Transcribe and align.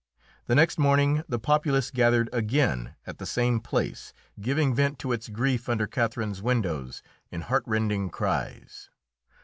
The 0.47 0.55
next 0.55 0.79
morning 0.79 1.21
the 1.29 1.37
populace 1.37 1.91
gathered 1.91 2.27
again 2.33 2.95
at 3.05 3.19
the 3.19 3.25
same 3.27 3.59
place, 3.59 4.13
giving 4.39 4.73
vent 4.73 4.97
to 4.97 5.11
its 5.11 5.29
grief 5.29 5.69
under 5.69 5.85
Catherine's 5.85 6.41
windows 6.41 7.03
in 7.29 7.41
heartrending 7.41 8.09
cries. 8.09 8.89